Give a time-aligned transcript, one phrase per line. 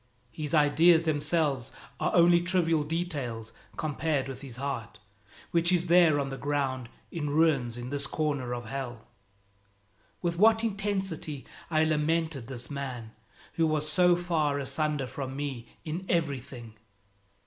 [0.31, 4.97] His ideas themselves are only trivial details compared with his heart
[5.51, 9.05] which is there on the ground in ruins in this corner of Hell.
[10.19, 13.11] With what intensity I lamented this man
[13.53, 16.73] who was so far asunder from me in everything!